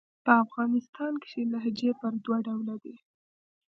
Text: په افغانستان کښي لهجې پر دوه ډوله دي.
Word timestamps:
په 0.25 0.31
افغانستان 0.43 1.13
کښي 1.21 1.43
لهجې 1.53 1.91
پر 1.99 2.13
دوه 2.23 2.37
ډوله 2.47 2.75
دي. 2.83 2.95